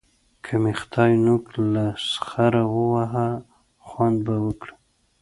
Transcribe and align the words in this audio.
که 0.43 0.53
مې 0.61 0.73
خدای 0.79 1.13
نوک 1.25 1.43
له 1.73 1.85
سخره 2.11 2.63
وواهه؛ 2.75 3.29
خوند 3.87 4.17
به 4.25 4.35
وکړي. 4.45 4.73